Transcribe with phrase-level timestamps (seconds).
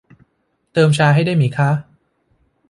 [0.73, 1.69] เติมชาให้ได้ไหมคะ